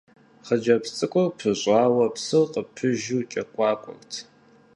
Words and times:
Хъыджэбз 0.45 0.89
цӀыкӀур 0.97 1.31
пӀыщӀауэ, 1.37 2.05
псыр 2.13 2.45
къыпыжу 2.53 3.19
кӀэкуакуэрт. 3.31 4.11